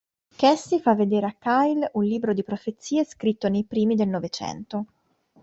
[0.35, 4.85] Cassie fa vedere a Kyle un libro di profezie scritto nei primi del Novecento.